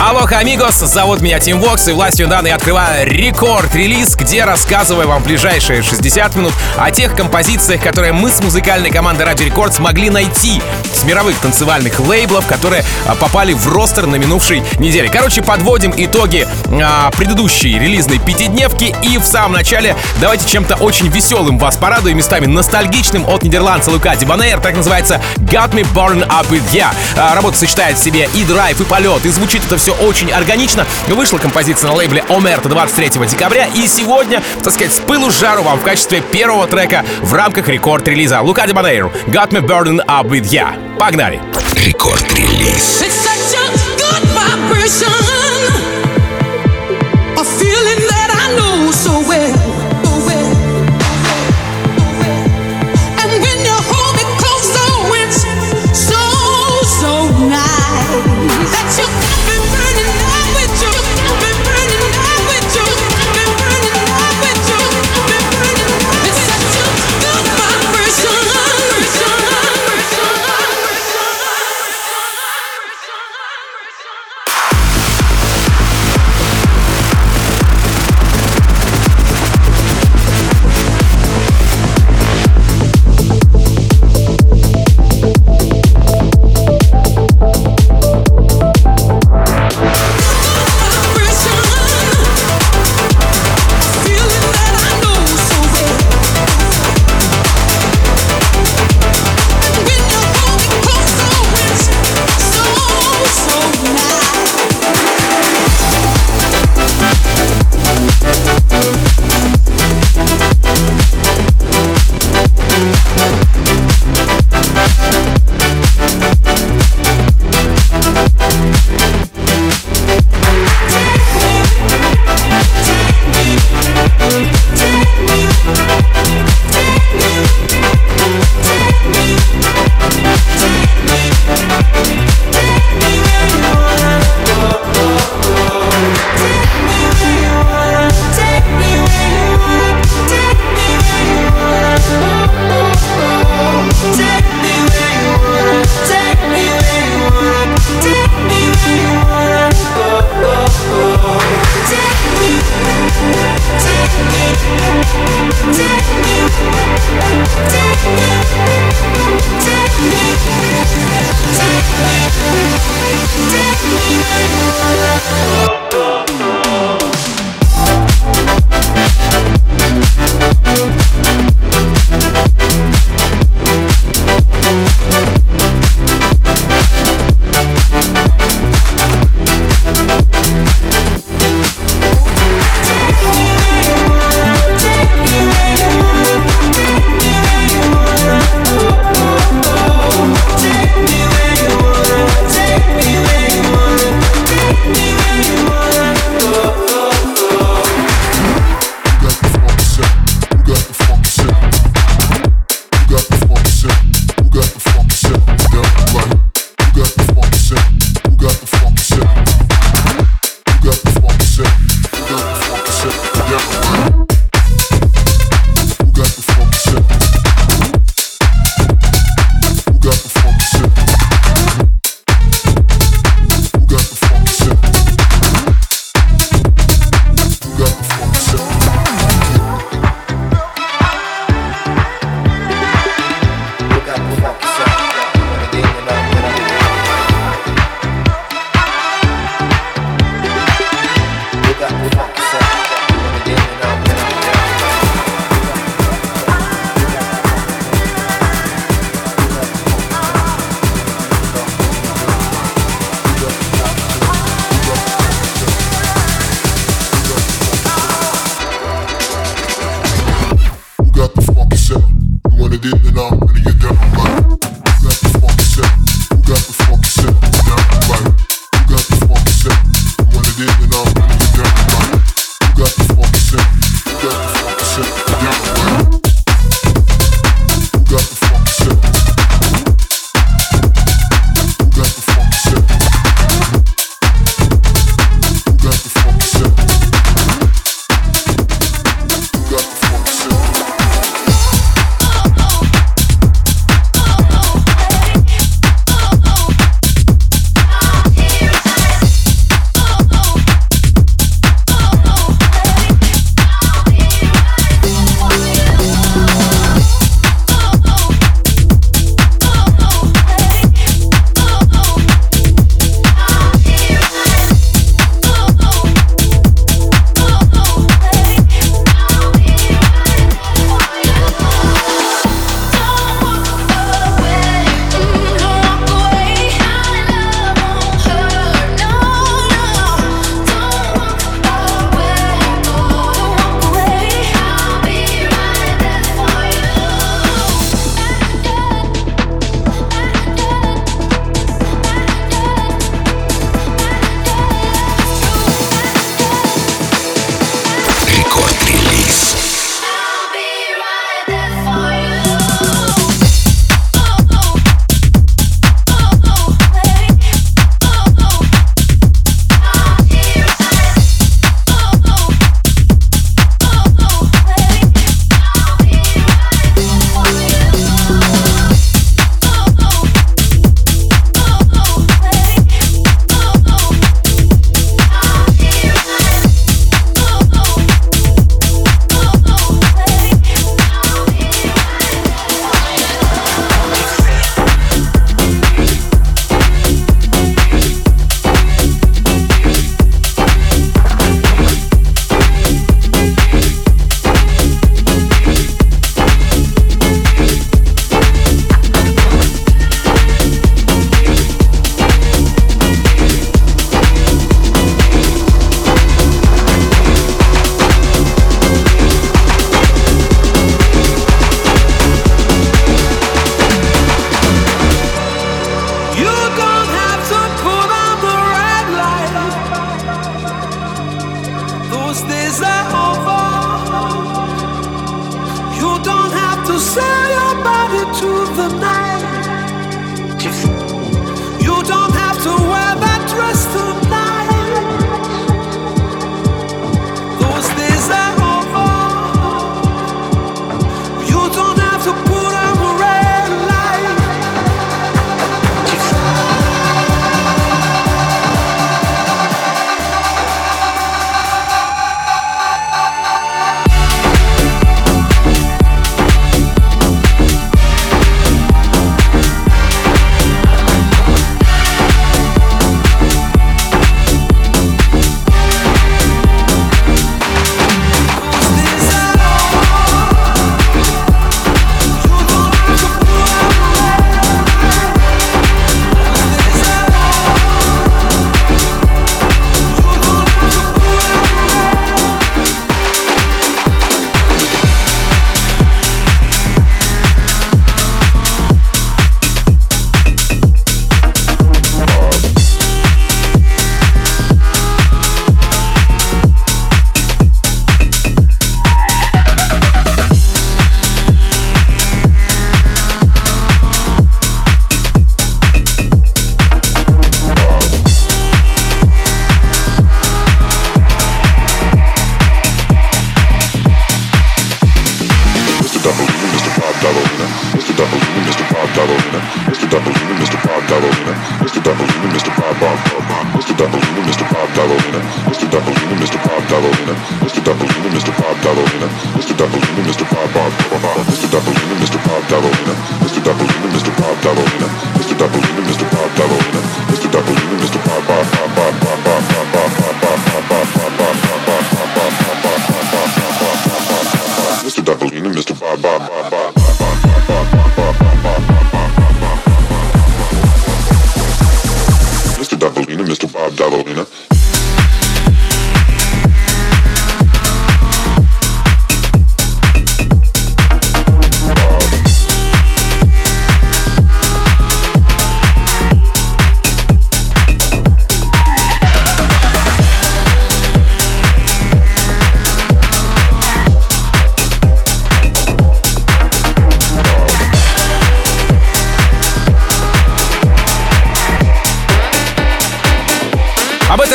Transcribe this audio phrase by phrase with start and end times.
[0.00, 5.82] Алло, амигос, зовут меня Тим Вокс, и властью данной открываю рекорд-релиз, где рассказываю вам ближайшие
[5.82, 10.62] 60 минут о тех композициях, которые мы с музыкальной командой Radio Record смогли найти
[10.94, 15.10] с мировых танцевальных лейблов, которые а, попали в ростер на минувшей неделе.
[15.12, 16.46] Короче, подводим итоги
[16.80, 22.46] а, предыдущей релизной пятидневки, и в самом начале давайте чем-то очень веселым вас порадуем, местами
[22.46, 26.94] ностальгичным от нидерландца Лука Дибанейр, так называется Got Me Born Up With Ya.
[27.16, 30.86] А, работа сочетает в себе и драйв, и полет, и звучит это все очень органично.
[31.08, 35.78] Вышла композиция на лейбле Омерта 23 декабря, и сегодня, так сказать, с пылу жару вам
[35.78, 40.74] в качестве первого трека в рамках рекорд-релиза Лука Дибанейр Got Me Burden Up With Ya.
[40.98, 41.40] Погнали!
[41.74, 43.02] Рекорд-релиз.
[43.02, 43.66] It's such a
[43.96, 45.37] good vibration.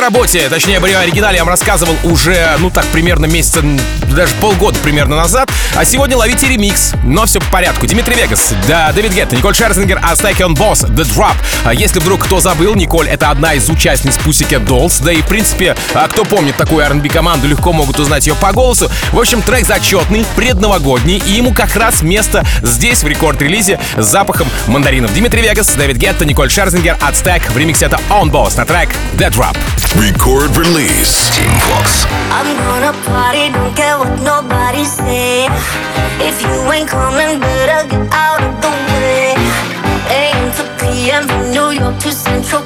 [0.03, 3.63] Работе, точнее, об оригинале я вам рассказывал уже, ну так, примерно месяца,
[4.13, 5.50] даже полгода примерно назад.
[5.75, 6.91] А сегодня ловите ремикс.
[7.03, 7.88] Но все по порядку.
[7.88, 11.36] Dimitri Vegas, да, Дэвид Гетта, Николь Шерзингер, Azteck и Öwnboss, The Drop.
[11.63, 15.01] А если вдруг кто забыл, Николь— это одна из участниц Pussycat Dolls.
[15.01, 18.51] Да и, в принципе, а кто помнит такую R&B команду, легко могут узнать ее по
[18.51, 18.91] голосу.
[19.13, 24.50] В общем, трек зачетный, предновогодний, и ему как раз место здесь, в рекорд-релизе, с запахом
[24.67, 25.13] мандаринов.
[25.13, 29.57] Dimitri Vegas, Дэвид Гетта, Николь Шерзингер, Azteck в ремиксе это Öwnboss на трек The Drop.
[29.95, 31.29] Record release.
[31.35, 32.05] Team Vox.
[32.33, 35.45] I'm gonna party, don't care what nobody say.
[36.19, 39.35] If you ain't coming, better get out of the way.
[40.09, 42.63] AM to PM from New York to Central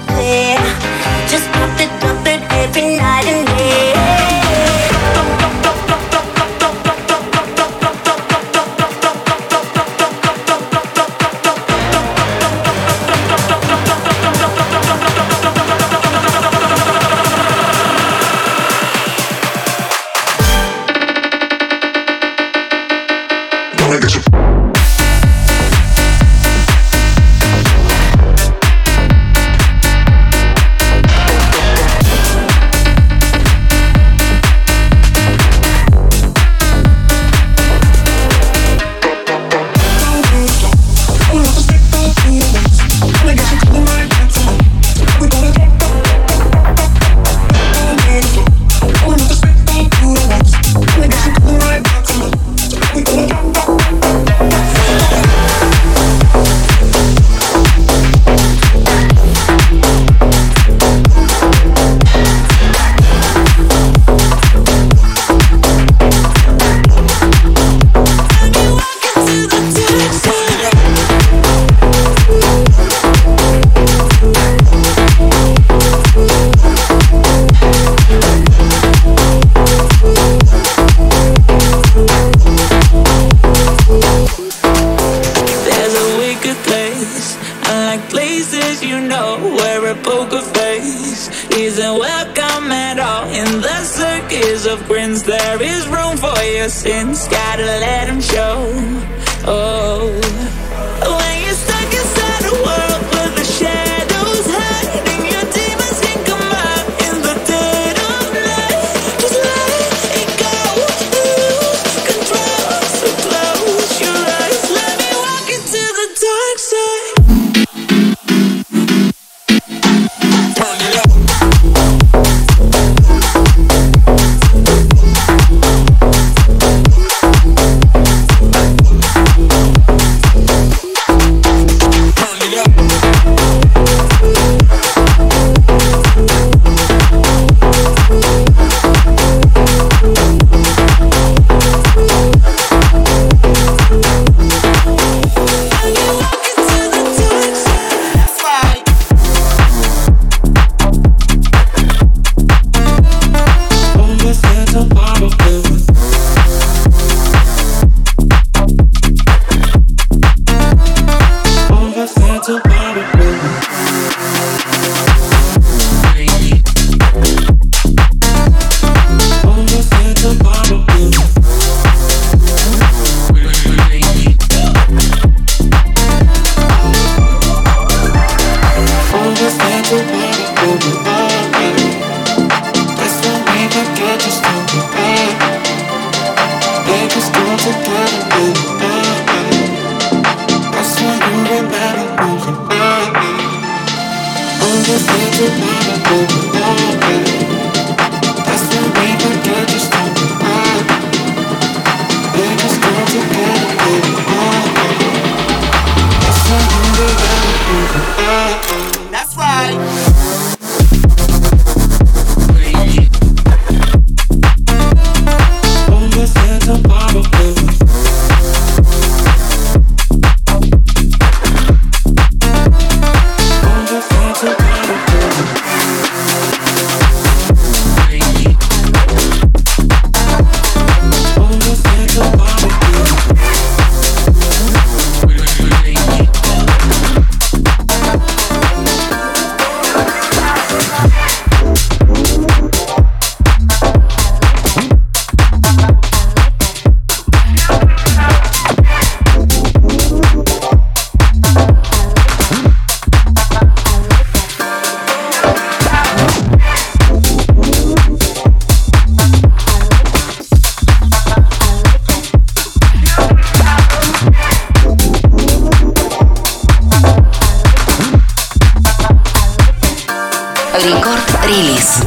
[270.77, 272.03] Рекорд релиз.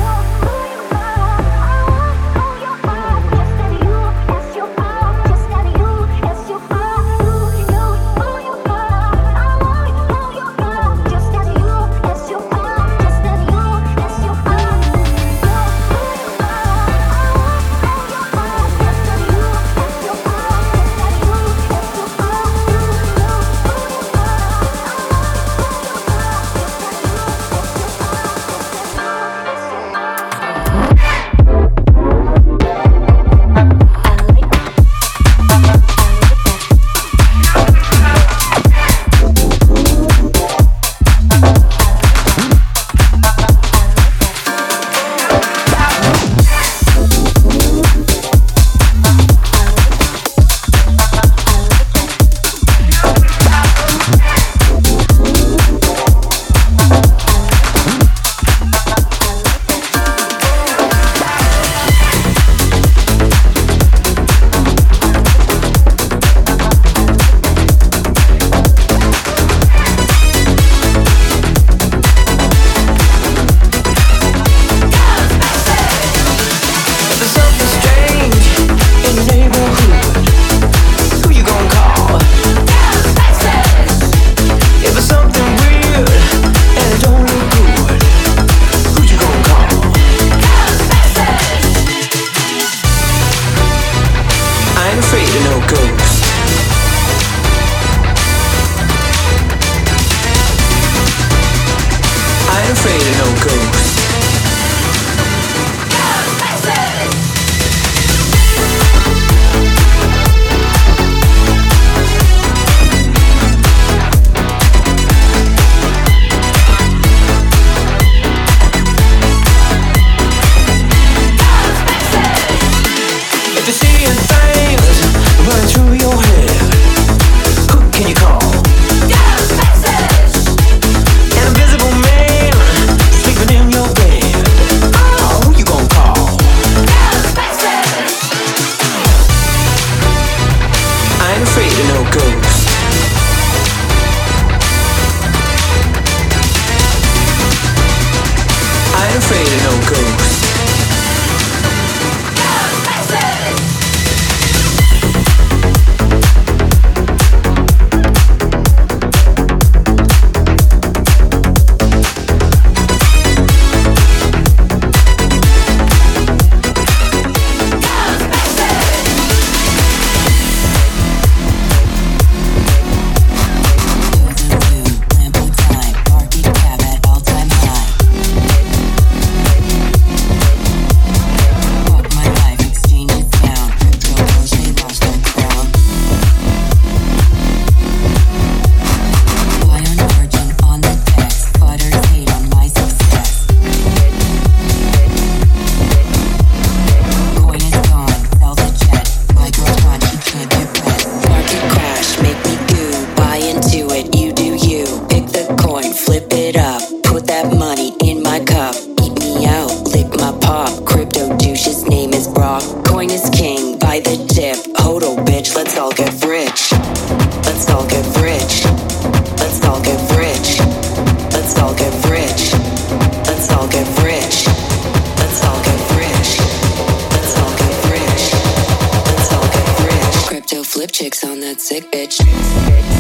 [231.51, 232.21] Рекорд-релиз.
[232.21, 233.00] На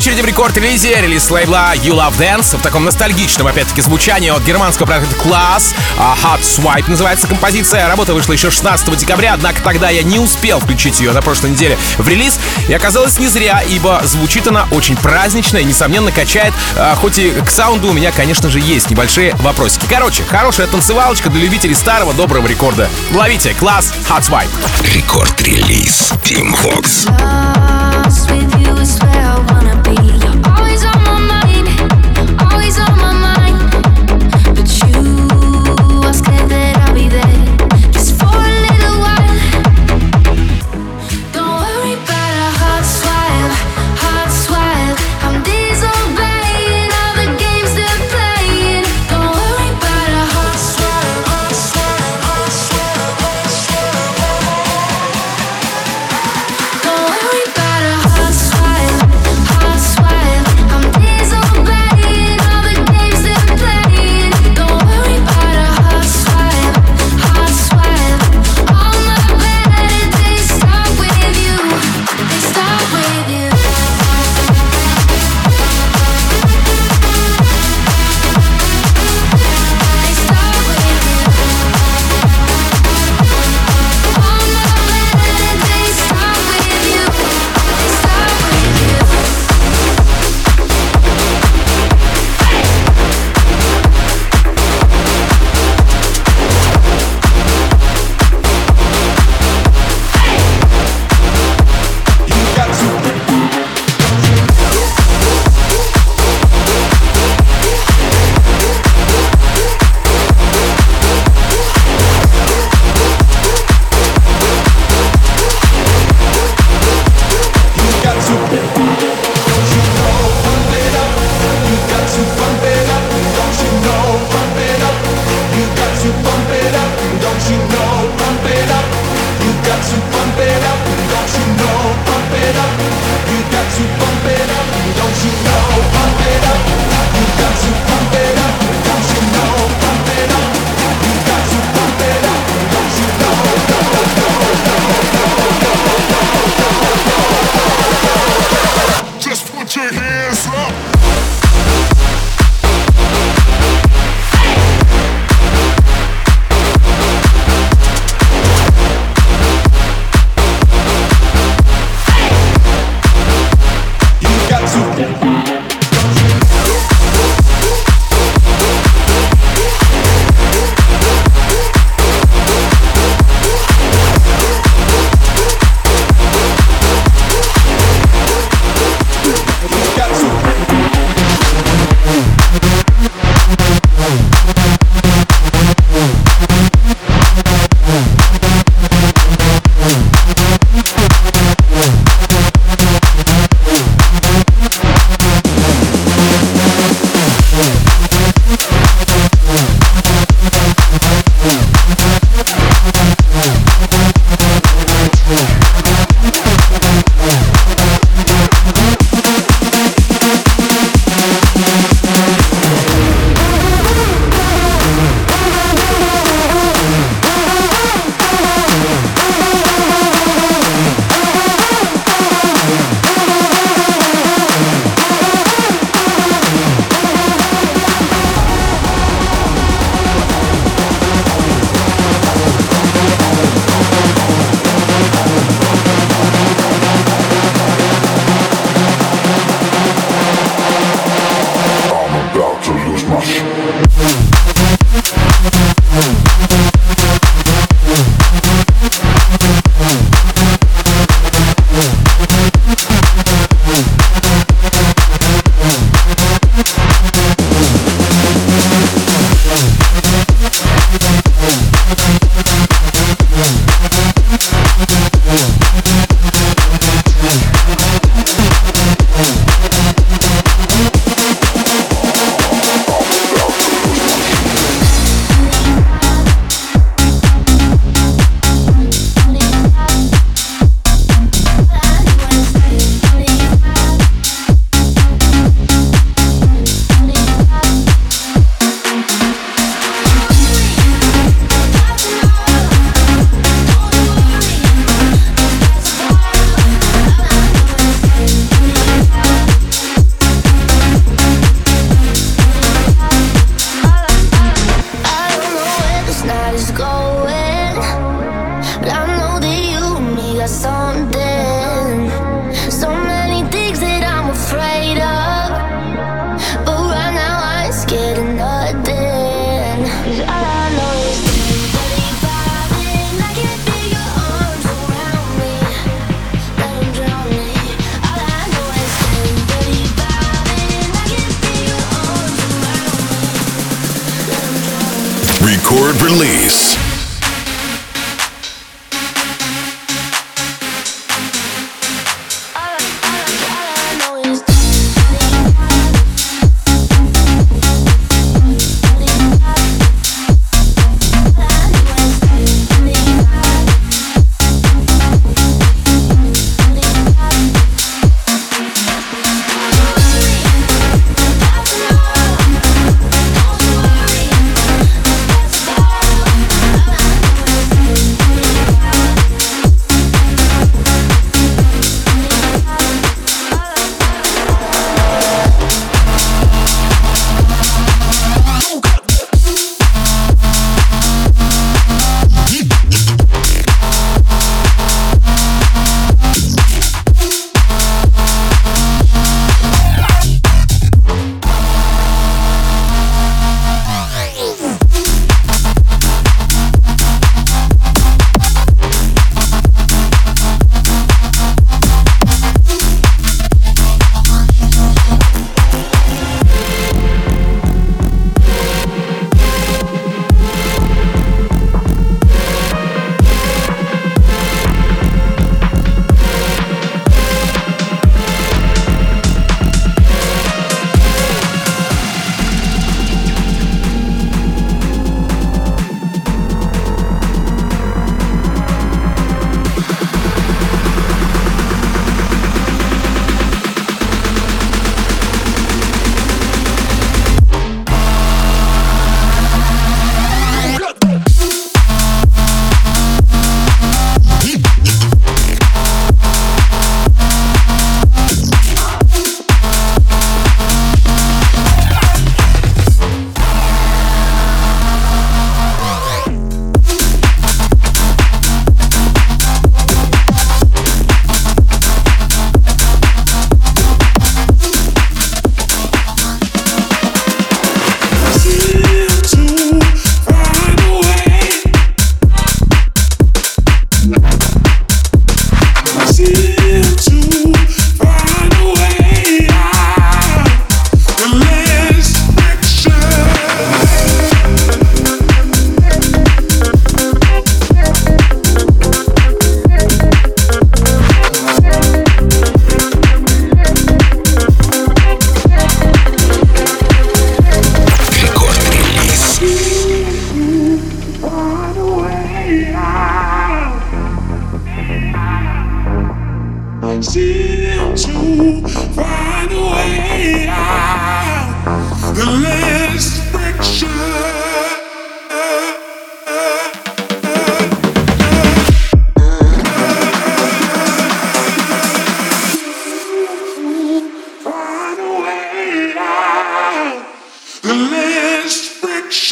[0.00, 4.86] очереди в рекорд-релизе релиз лейбла You Love Dance в таком ностальгичном, опять-таки, звучании от германского
[4.86, 5.74] проекта Class.
[5.98, 7.86] А Hot Swipe называется композиция.
[7.86, 11.76] Работа вышла еще 16 декабря, однако тогда я не успел включить ее на прошлой неделе
[11.98, 12.38] в релиз.
[12.66, 16.54] И оказалось не зря, ибо звучит она очень празднично и, несомненно, качает.
[16.78, 19.84] А, хоть и к саунду у меня, конечно же, есть небольшие вопросики.
[19.86, 22.88] Короче, хорошая танцевалочка для любителей старого доброго рекорда.
[23.12, 24.48] Ловите, Class Hot Swipe.
[24.94, 27.59] Рекорд-релиз Team Fox.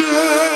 [0.00, 0.47] Релиз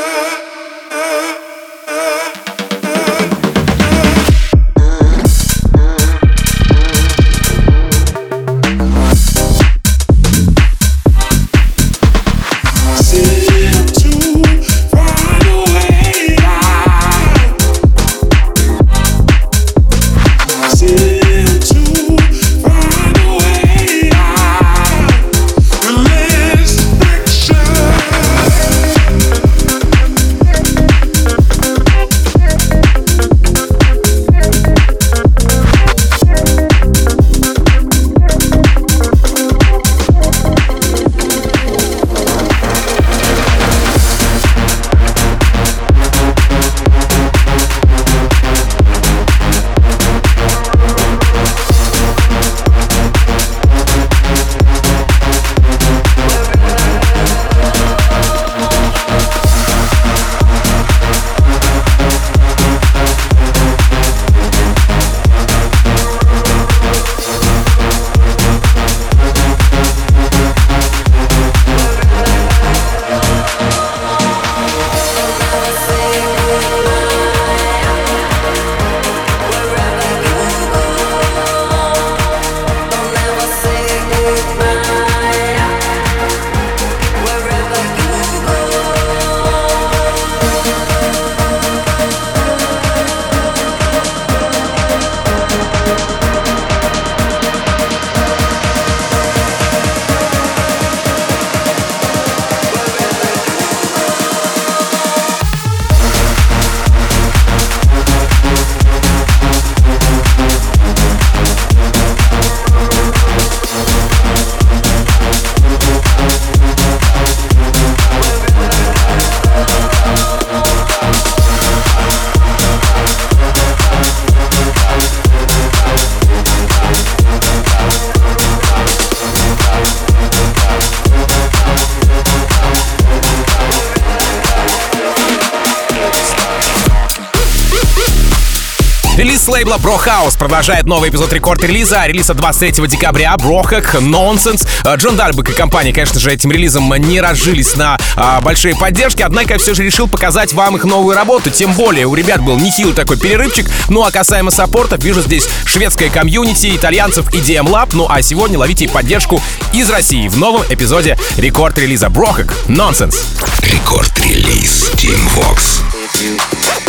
[139.62, 142.04] лейбла Brohouse продолжает новый эпизод рекорд-релиза.
[142.06, 143.36] Релиза 23 декабря.
[143.36, 144.66] Brohug, Nonsense.
[144.84, 149.22] Э, Джон Дальбек и компания, конечно же, этим релизом не разжились на а, большие поддержки,
[149.22, 151.50] однако все же решил показать вам их новую работу.
[151.50, 153.70] Тем более, у ребят был нехилый такой перерывчик.
[153.88, 157.90] Ну а касаемо саппортов, вижу здесь шведское комьюнити, итальянцев и DM Lab.
[157.92, 159.40] Ну а сегодня ловите поддержку
[159.72, 163.16] из России в новом эпизоде рекорд-релиза Brohug, Nonsense.
[163.60, 166.81] Рекорд-релиз Тим Вокс.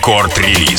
[0.00, 0.69] Рекорд релиз.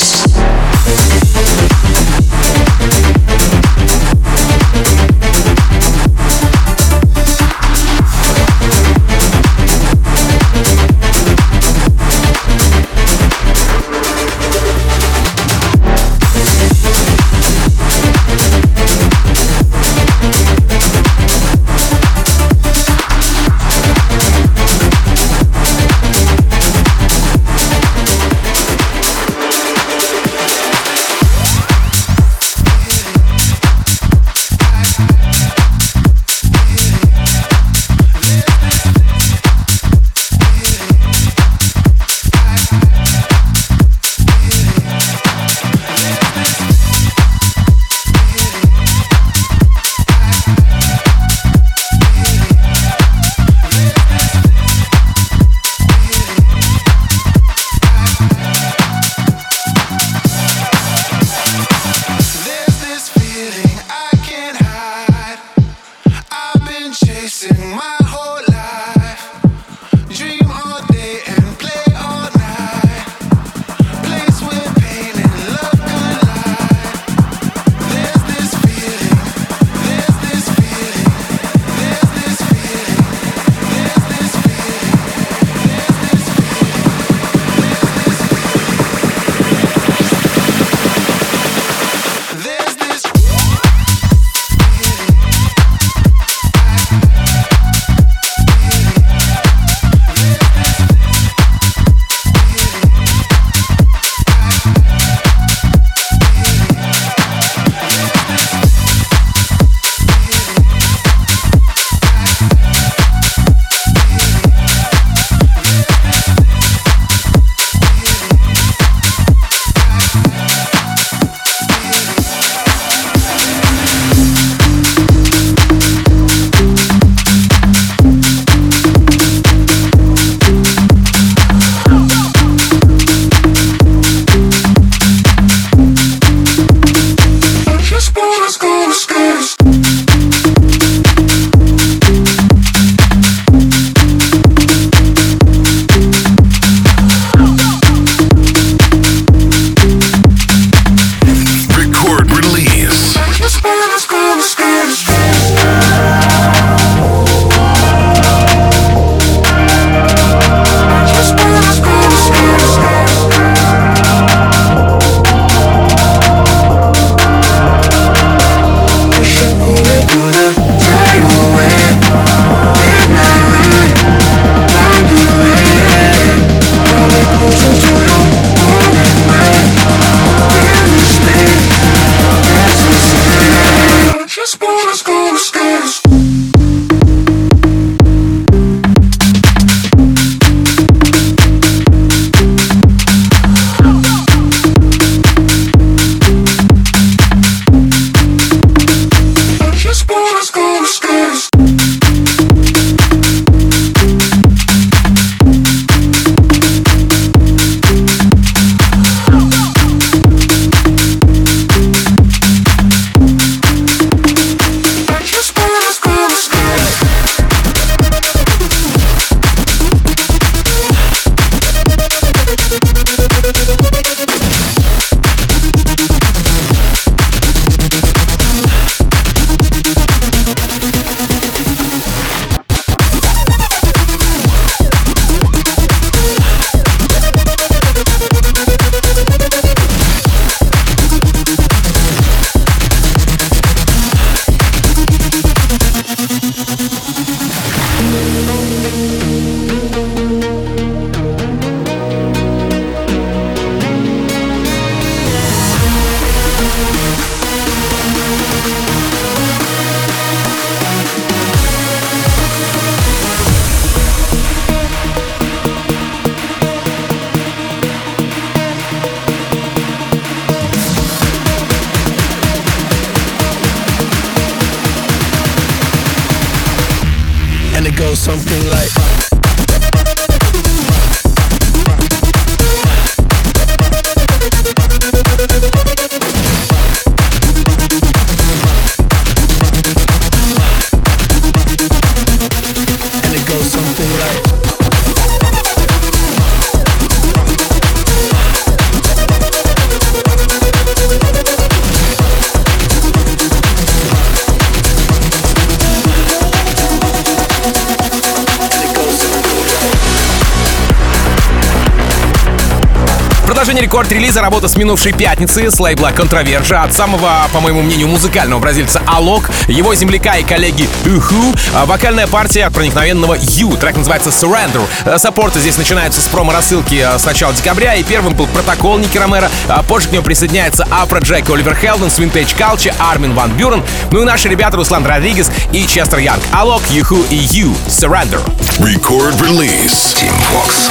[313.62, 318.58] продолжение рекорд-релиза работа с минувшей пятницы с лейбла «Controversia» от самого, по моему мнению, музыкального
[318.58, 323.76] бразильца Алок, его земляка и коллеги Уху, а вокальная партия от проникновенного Ю.
[323.76, 324.82] Трек называется «Surrender».
[325.04, 329.16] Э, саппорты здесь начинаются с промо-рассылки э, с начала декабря, и первым был протокол Ники
[329.16, 334.22] Ромеро, а позже к нему присоединяется Афроджек, Оливер Хелденс, Vintage Culture, Армин Ван Бюрен, ну
[334.22, 336.42] и наши ребята Руслан Родригес и Честер Янг.
[336.50, 337.72] Алок, Юху и Ю.
[337.86, 338.40] Surrender.
[338.80, 340.16] Record release.
[340.16, 340.90] Team Fox.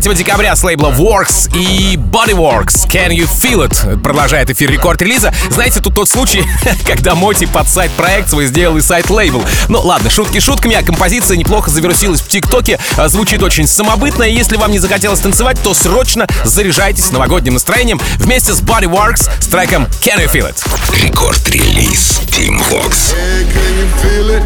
[0.00, 2.88] 23 декабря с лейбла Works и Bodyworks.
[2.88, 4.00] Can You Feel It?
[4.00, 5.32] Продолжает эфир рекорд релиза.
[5.50, 6.44] Знаете, тут тот случай,
[6.86, 9.42] когда Моти под side проект свой сделал и side лейбл.
[9.68, 12.78] Ну ладно, шутки шутками, а композиция неплохо завирусилась в ТикТоке.
[12.96, 18.00] а, Звучит очень самобытно, и если вам не захотелось танцевать, то срочно заряжайтесь новогодним настроением
[18.18, 20.64] вместе с Bodyworks с треком Can You Feel It?
[21.02, 23.14] Рекорд-релиз Тим Вокс.
[23.16, 24.42] Hey, can you feel it?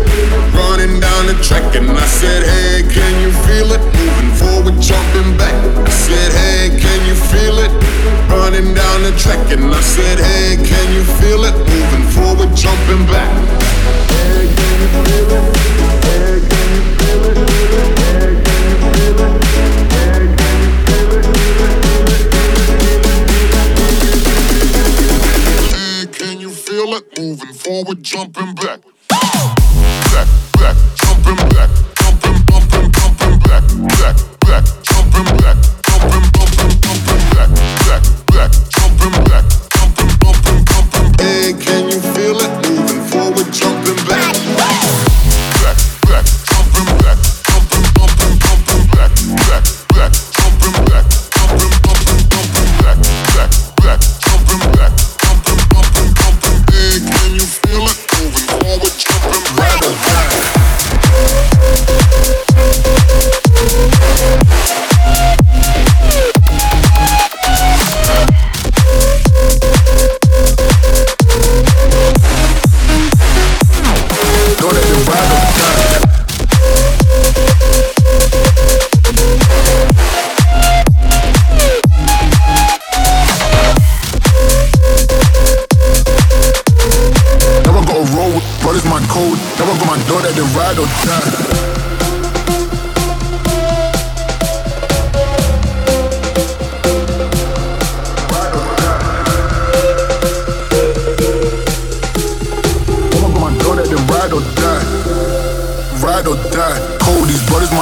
[0.55, 3.81] Running down the track and I said, hey, can you feel it?
[3.83, 5.42] Moving forward, jumping back.
[5.43, 7.73] I said, hey, can you feel it?
[8.31, 11.55] Running down the track and I said, hey, can you feel it?
[11.57, 13.31] Moving forward, jumping back.
[14.11, 15.45] Hey, can you feel it?
[16.05, 17.37] Hey, can you feel it?
[17.99, 19.39] Hey, can you feel it?
[19.93, 21.33] Hey, can you feel it?
[25.75, 27.05] Hey, can you feel it?
[27.19, 28.81] Moving forward, jumping back.
[29.09, 31.71] Back, back, jumping back.
[31.99, 33.63] Jumping, bumping, bumping back.
[33.99, 34.17] Back,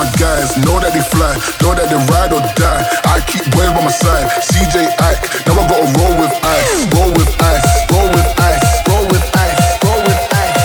[0.01, 2.81] my guys know that they fly, know that they ride or die.
[3.05, 4.33] I keep waves by my side.
[4.49, 7.61] CJ Ike, now I gotta roll with ice, roll with ice,
[7.93, 9.61] roll with ice, roll with ice.
[9.85, 10.57] Roll with ice.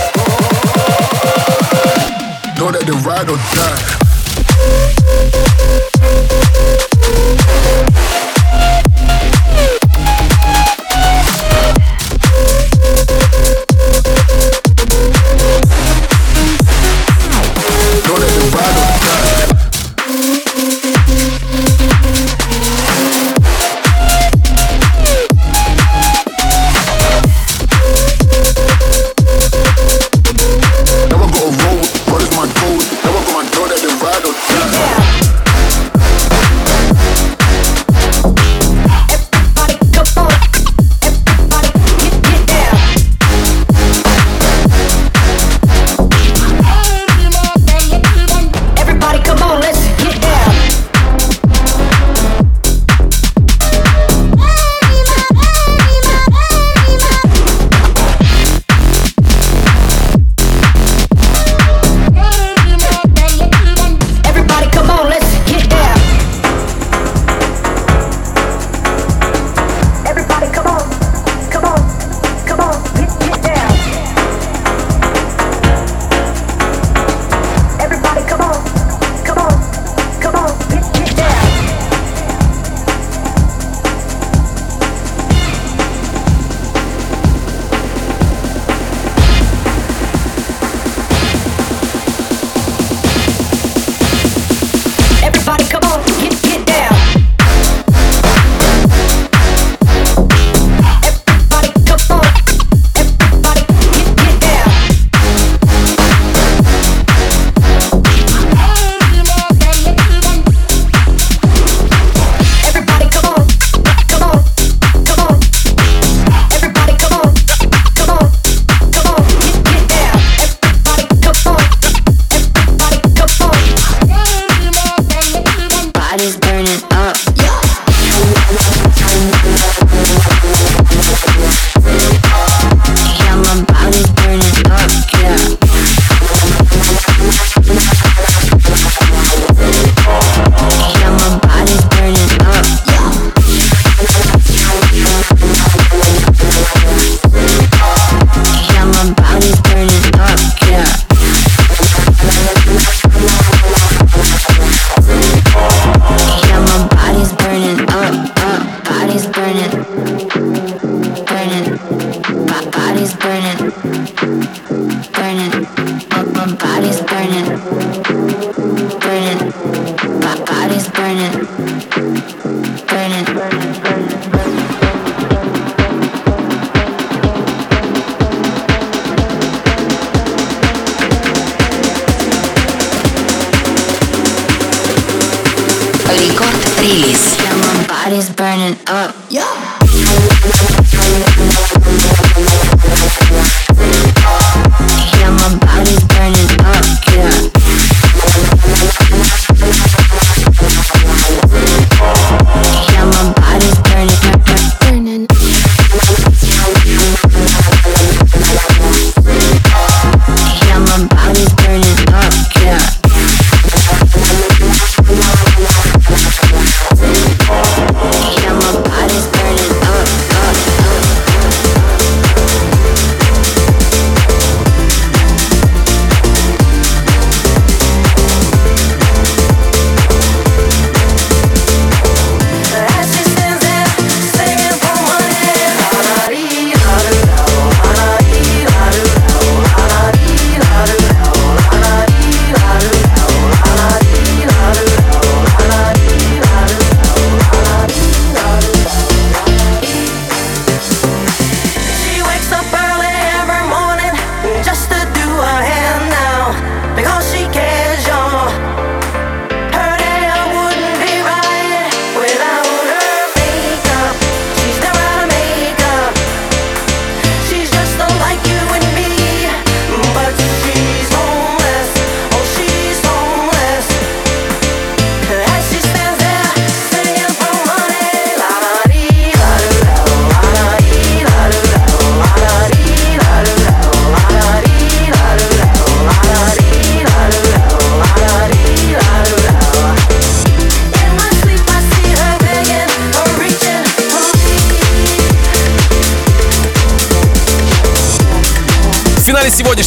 [2.55, 4.05] Know that they ride or die.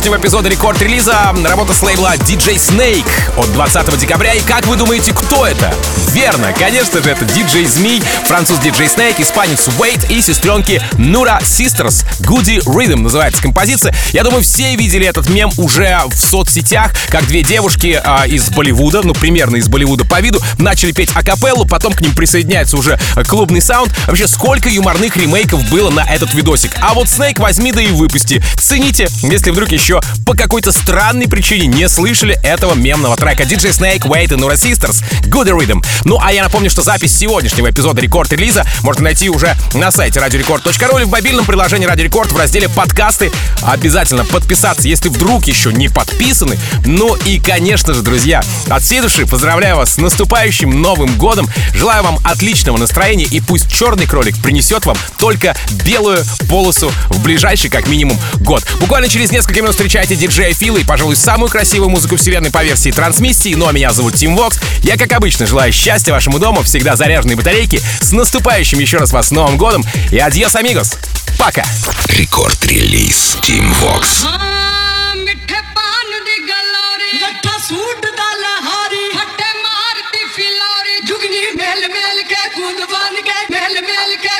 [0.09, 3.07] Сегодняшнего эпизода рекорд-релиза работа с лейбла DJ Snake
[3.37, 4.33] от 20 декабря.
[4.33, 5.75] И как вы думаете, кто это?
[6.13, 12.07] Верно, конечно же, это DJ Змей, француз DJ Snake, испанец Wait и сестренки Nura Sisters.
[12.21, 13.95] Goody Rhythm называется композиция.
[14.13, 19.03] Я думаю, все видели этот мем уже в соцсетях, как две девушки а, из Болливуда,
[19.03, 23.61] ну, примерно из Болливуда по виду, начали петь акапеллу, потом к ним присоединяется уже клубный
[23.61, 23.93] саунд.
[24.07, 26.73] Вообще, сколько юморных ремейков было на этот видосик.
[26.81, 28.43] А вот Snake возьми да и выпусти.
[28.57, 34.03] Цените, если вдруг еще по какой-то странной причине не слышали этого мемного трека DJ Snake,
[34.03, 35.85] Wait и Nura Sisters, Good Rhythm.
[36.05, 40.99] Ну а я напомню, что запись сегодняшнего эпизода рекорд-релиза можно найти уже на сайте radiorecord.ru
[40.99, 43.31] или в мобильном приложении Radio Record в разделе подкасты.
[43.63, 46.59] Обязательно подписаться, если вдруг еще не подписаны.
[46.85, 51.49] Ну и, конечно же, друзья, от всей души поздравляю вас с наступающим Новым Годом.
[51.75, 57.71] Желаю вам отличного настроения и пусть черный кролик принесет вам только белую полосу в ближайший,
[57.71, 58.65] как минимум, год.
[58.81, 62.91] Буквально через несколько минут встречайте диджея Фила и, пожалуй, самую красивую музыку вселенной по версии
[62.91, 63.55] трансмиссии.
[63.55, 64.61] Ну а меня зовут Тим Вокс.
[64.83, 67.81] Я, как обычно, желаю счастья вашему дому, всегда заряженные батарейки.
[68.03, 69.83] С наступающим еще раз вас Новым годом
[70.13, 70.99] и адьос, амигос.
[71.39, 71.65] Пока!
[72.09, 74.27] Рекорд-релиз Тим Вокс.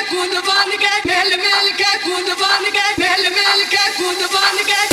[0.09, 4.88] Kundvan ke, mel mel ke, kundvan ke, mel mel ke, kundvan ke.